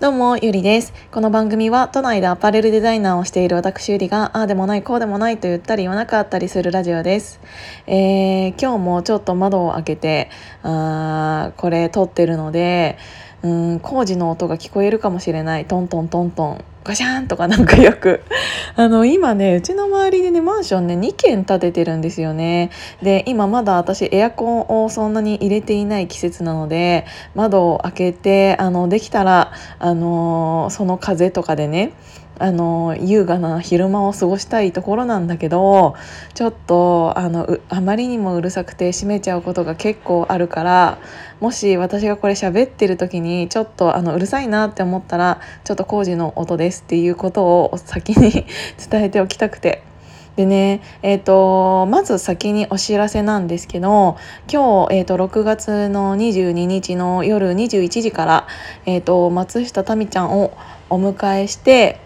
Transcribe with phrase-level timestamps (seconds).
[0.00, 0.92] どうも、ゆりです。
[1.12, 7.40] この番組は都内でアパレルデザイナーをしている私ゆりが、ああでもない、こうでもないと言ったり言わなかったりするラジオです。
[7.86, 10.30] えー、今日もちょっと窓を開けて、
[10.64, 12.98] あこれ撮ってるので、
[13.44, 18.22] うん工事の音が聞こえるかもしれないトントントントンガシャンとかなんかよく。
[18.76, 22.70] あの今ねうちの周りでねマンションね2軒建ててるんですよね。
[23.02, 31.92] で今まだ私エアコンをそんなに入れていない季節なので窓を開けてあのできたらあのその風とかでね
[32.38, 35.94] あの優雅な昼間を過ごしたいところなんだけど
[36.34, 40.98] ちょっとあのあまりにもうるさくて閉めちゃうことが結構あるから
[41.38, 46.73] もし私がこれ喋ってる時にちょっとあのうるさいなって思ったらちょっと工事の音です。
[46.82, 48.46] っていうことを先に
[48.90, 49.82] 伝えておきたくて。
[50.36, 54.16] でね、えーと、まず先にお知らせなんですけど
[54.52, 58.46] 今日、えーと、6月の22日の夜21時から、
[58.84, 60.50] えーと松下民ちゃんを
[60.90, 62.00] お迎えして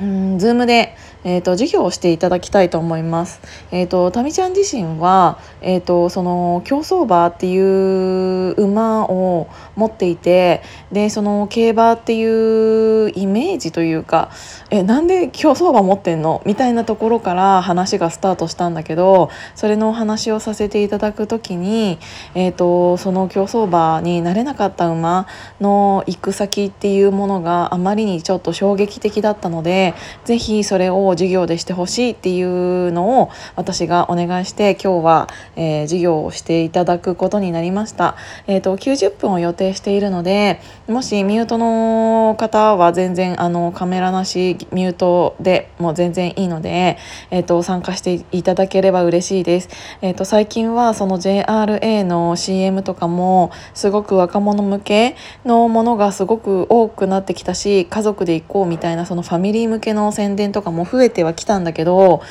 [0.00, 3.40] うん、Zoom で、えーと、授業をしていただきたいと思います。
[3.70, 10.62] えっ、ー、とタミちゃん自身は、えっ、ー、とその競走馬っていう馬を持っていて、
[10.92, 14.30] でその競馬っていうイメージというか、
[14.70, 16.42] えなんで競走馬持ってんの？
[16.44, 21.98] みたいなところから話がスタートしたんだけど、それのお話をさせていただくときに、
[22.34, 25.26] え、ー、とその競走馬になれなかった馬
[25.60, 29.94] の行く先っていうものがあまりにちょっと衝撃的だったので。
[30.24, 38.16] ぜひそれを授業でしてほしいっていうのを私がお願いして今日は、えー、授業をしていただくことになりました。
[38.46, 46.98] えーと、90分を予定しているのでもしミュートの方は全然あのカメラなしミュートでも全然いいので、
[47.30, 49.68] えーと、参加していただければ嬉しいです。
[50.02, 62.22] えーと、最近はその JRA の CM とかもすごく若者向けのものがすごく多くなってきたし家族で行こうみたいなそのファミリー向けの宣伝とかも増えてはきたんだけど、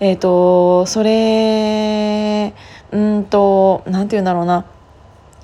[0.00, 2.54] え、ー、と、それ、
[2.92, 4.64] うんと、なんて言うんだろうな。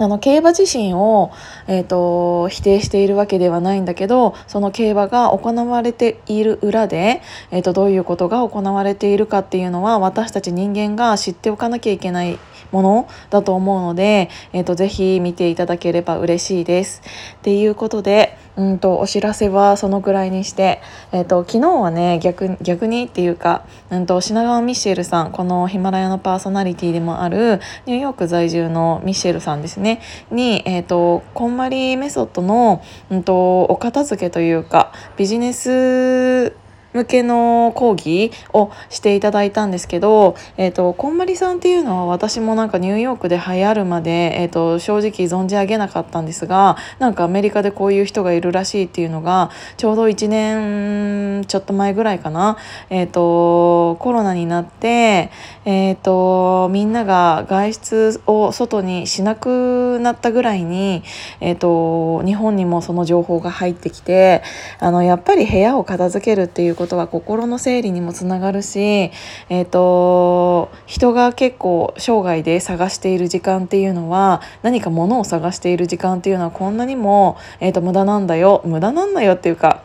[0.04, 1.30] あの競馬自身を、
[1.66, 12.38] えーと、否定しているわけではないんだけどその競馬が行われている裏で、えーとどういうことが行われているかっていうのは私たち人間が知っておかなきゃいけない
[12.72, 17.02] ものだと思うので、えーと、ぜひ見ていただければ嬉しいです。
[17.36, 20.80] っていうことで、うんと、お知らせはそのぐらいにして、
[21.12, 30.00] えーと、昨日はね逆逆にっていうか、うんと、品川ミッシェルさんこのヒマラヤのパーソナリティでもあるニューヨーク在住のミッシェルさんですね
[30.30, 36.54] に、えー、とこんまりメソッドの、うんとお片付けというかビジネス
[36.92, 52.58] 向けの講義をしていただいたんですけど、えーと、こんまりさんっていうのは私もなんかニューヨークで流行るまで、えーと、正直存じ上げなかったんですがなんかアメリカでこういう人がいるらしいっていうのがちょうど1年ちょっと前ぐらいかな、
[52.90, 55.30] えーと、コロナになって、
[55.64, 61.02] えー、とみんなが外出を外にしなくなったぐらいに、
[61.40, 64.42] えー、と日本にもその情報が入ってきて
[64.78, 79.82] あのやっぱり部屋を片付けるっていうことことは心の整理にもつながるし、えーと、人が結構生涯で探している時間っていうのは何か物を探している時間っていうのはこんなにも、えーと無駄なんだよ無駄なんだよっていうか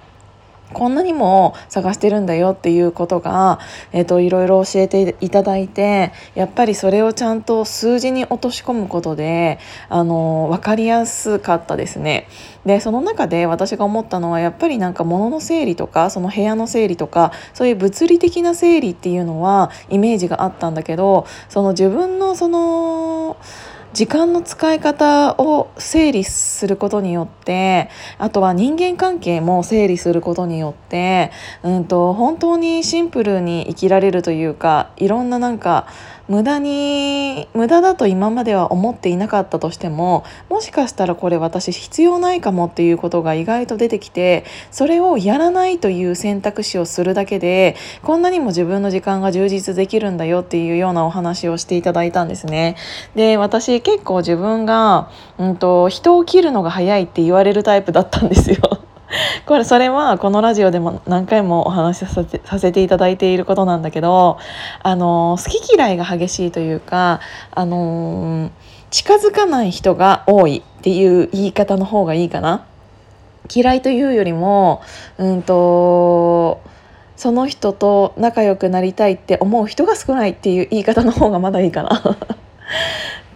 [0.73, 3.59] こんなにも探してるんだよっていうことが、
[3.93, 12.27] えーと、いろいろ教えていただいてやっぱりそれをちゃんと数字に落とし込むことであの分かりやすかったですね。
[12.65, 23.37] でその中で私が思ったのはやっぱりなんか物の整理とかその部屋の整理とかそういう物理的な整理っていうのはイメージがあったんだけどその自分のその
[23.93, 31.31] 時間の使い方を整理することによってあとは人間関係も整理することによって、
[31.63, 35.87] うんと、本当にシンプルに生きられるというかいろんななんか
[36.27, 52.75] 無駄に無駄だと今までは思っていなかったとしてももしかしたらこれ私必要ないかもっていうことが意外と出てきてそれをやらないという選択肢をするだけでこんなにも自分の時間が充実できるんだよっていうようなお話をしていただいたんですね。
[53.15, 58.57] で私結構自分が、うんと、人を切るのが早いって言われるタイプだったんですよ。
[59.45, 64.37] これそれはこのラジオでも何回もお話しさせてさせていただいていることなんだけど
[64.81, 67.19] あの好き嫌いが激しいというか
[67.51, 68.51] あの
[68.89, 72.65] 近づかない人が多いっていう言い方の方がいいかな。
[73.53, 74.81] 嫌いというよりも
[75.17, 76.61] うんと
[77.15, 82.17] その人と仲良くなりたいって思う人が少ないっていう言い方の方がまだいいかな。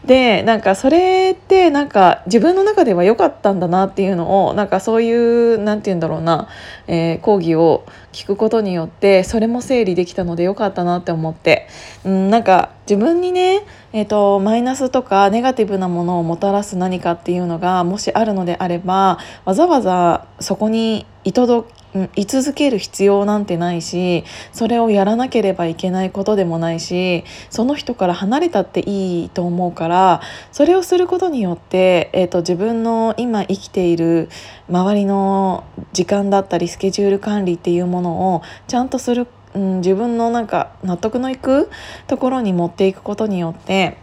[0.06, 6.48] でなんかそれってなんか自分の中では良かったんだなっていうのをなんかそういう何て言うんだろうな、
[6.88, 11.68] えー、講義を聞くことによってそれも整理できたので良かったなって思って、
[12.04, 13.64] うん、なんか自分にね、
[13.94, 24.24] えーと、マイナスとかネガティブなものをもたらす何かっていうのがもしあるのであればわざわざそこに居届うん居続ける必要なんてないし
[24.54, 30.22] それをやらなければいけないことでもないしその人から離れたっていいと思うから
[30.52, 34.30] それをすることによって、えーと、自分の今生きている
[34.70, 41.70] 周りの時間だったりスケジュール管理っていうものをちゃんとする、うん、自分のなんか納得のいく
[42.08, 43.98] ところに持っていくことによって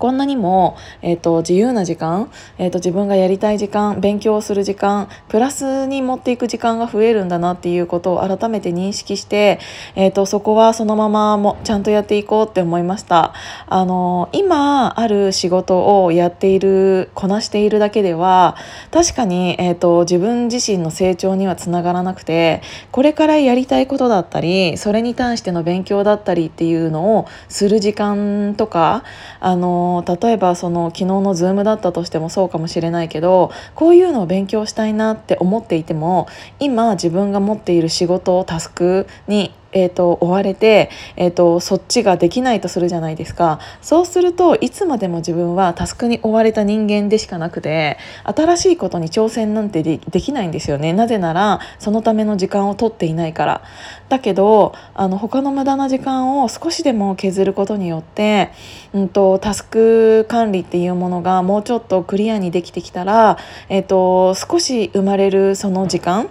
[0.00, 9.60] こんなにも、えーと、自由な時間、えーと、自分がやりたい時間勉強する時間プラスに持っていく時間が増えるんだなっていうことを改めて認識して、
[9.96, 13.34] えーと、そこはそのままもちゃんとやっていこうって思いました。
[13.66, 18.56] あの今ある仕事をやっているこなしているだけでは
[18.90, 29.04] 確かに、えー、と自分自身の成長にはつながらなくてこれからやりたいことだったりそれに対しての勉強だったりっていうのをする時間とか
[29.40, 36.28] あの例えばその昨日の Zoom だったとしてもそうかもしれないけどこういうのを勉強したいなって思っていても
[36.58, 43.60] 今自分が持っている仕事をタスクにえーと、追われて、えーと、そっちができないとするじゃないですか。
[43.82, 50.92] そうするといつまでも自分はタスクに追われた人間でしかなくて新しいことに挑戦なんてできないんですよね。
[50.92, 53.62] なぜならそのための時間を取っていないから。
[54.08, 58.50] だけどあの他の無駄な時間を少しでも削ることによって、
[58.92, 63.38] うんと、タスク管理っていうものがもうちょっとクリアにできてきたら、
[63.68, 66.28] えーと少し生まれるその時間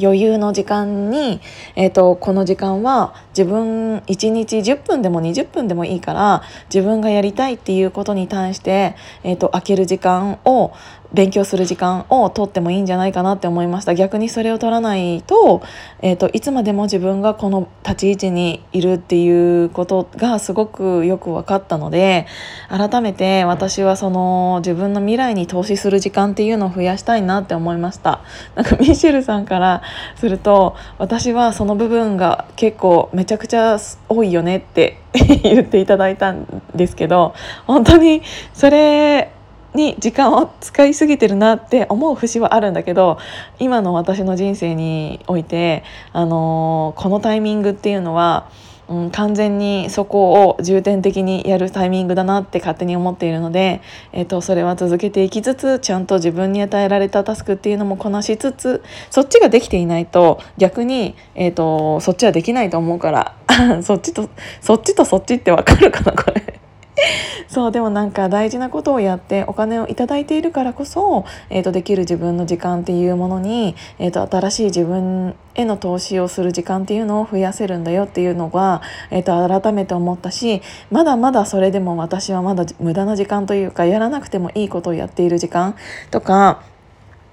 [0.00, 1.40] 余裕の時間に、
[1.76, 6.42] えーと、この時間は自分1日10分でも20分でもいいから
[6.72, 10.72] 自分がやりたいっていうことに対して、えーと、と空ける時間を
[11.14, 13.94] 勉強する時間を取ってもいいんじゃないかなって思いました。
[13.94, 15.62] 逆にそれを取らないと,、
[16.02, 22.26] えーと、いつまでも自分がこの立ち位置にいるっていうことがすごくよく分かったので
[22.68, 28.20] 改めて私はその自分の未来に投資する時間っていうのを増やしたいなって思いました。
[28.56, 29.82] なんかミシェルさんから
[30.16, 33.78] すると私はその部分が結構めちゃくちゃ
[34.08, 34.98] 多いよねって
[35.42, 37.34] 言っていただいたんですけど
[37.66, 38.22] 本当に
[38.52, 39.30] それ
[39.74, 43.18] に時間を使いすぎてるなって思う節はあるんだけど
[43.58, 48.50] 今の私の人生において、あの、このタイミングっていうのは、
[48.86, 53.80] うん、完全にそこを重点的にやるタイミングだなって勝手に思っているので、
[54.12, 63.34] えーと、それは続けていきつつちゃんと自分に与えられたタスクっていうのもこなしつつそっちができていないと逆に、えーと、とそっちはできないと思うから
[63.82, 64.28] そっちと
[64.60, 66.63] そっちとそっちってわかるかなこれ。
[67.48, 85.74] そうでもなんか大事なことをやってお金を頂いているからこそ、えーと、できる自分の時間っていうものに、えーと、新しい自分への投資をする時間っていうのを増やせるんだよっていうのが、えーと改めて思ったしまだまだそれでも私はまだ無駄な時間というかやらなくてもいいことをやっている時間
[86.10, 86.62] とか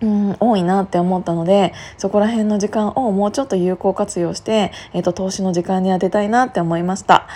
[0.01, 7.27] うん、多いなって思ったのでそこら辺の時間をもうちょっと有効活用して、えーと投資の時間に当てたいなって思いました。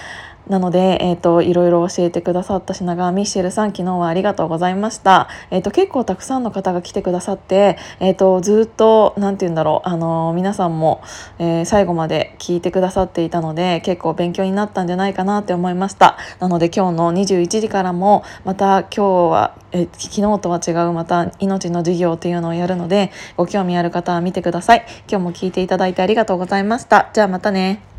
[0.47, 11.01] なので、えーと、いろいろ教えてくださった品川ミッシェルさん昨日はありがとうございました、えーと、結構たくさんの方が来てくださって、えーと、ずっと何て言うんだろう、あの、皆さんも、
[11.39, 16.17] えー、最後まで聞いてくださっていたので結構勉強になったんじゃないかなって思いました。
[16.39, 24.85] なので今日の21時からもまた今日は、えー、昨日とは違うまた命の授業っていうのをやるのでご興味ある方は見てください。
[25.09, 27.09] 今日も聞いていただいてありがとうございました。
[27.13, 27.94] じゃあまたね。